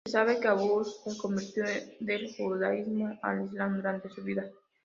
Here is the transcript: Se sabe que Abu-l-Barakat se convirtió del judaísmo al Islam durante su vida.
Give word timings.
Se 0.07 0.13
sabe 0.13 0.39
que 0.41 0.47
Abu-l-Barakat 0.47 1.11
se 1.13 1.17
convirtió 1.19 1.63
del 1.99 2.27
judaísmo 2.35 3.19
al 3.21 3.45
Islam 3.45 3.75
durante 3.75 4.09
su 4.09 4.23
vida. 4.23 4.49